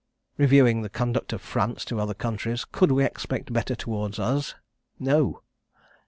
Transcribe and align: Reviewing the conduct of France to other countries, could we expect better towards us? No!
Reviewing 0.35 0.81
the 0.81 0.89
conduct 0.89 1.31
of 1.31 1.43
France 1.43 1.85
to 1.85 1.99
other 1.99 2.15
countries, 2.15 2.65
could 2.65 2.91
we 2.91 3.05
expect 3.05 3.53
better 3.53 3.75
towards 3.75 4.17
us? 4.17 4.55
No! 4.97 5.43